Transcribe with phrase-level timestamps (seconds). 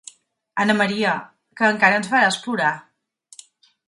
[0.63, 1.11] Anna Maria,
[1.61, 2.71] que encara ens faràs plorar.